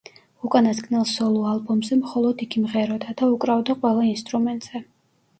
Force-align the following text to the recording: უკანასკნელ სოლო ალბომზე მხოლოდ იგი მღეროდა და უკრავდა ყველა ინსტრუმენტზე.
უკანასკნელ 0.47 1.03
სოლო 1.09 1.41
ალბომზე 1.49 1.97
მხოლოდ 1.99 2.41
იგი 2.45 2.63
მღეროდა 2.63 3.13
და 3.19 3.27
უკრავდა 3.35 3.75
ყველა 3.83 4.07
ინსტრუმენტზე. 4.13 4.83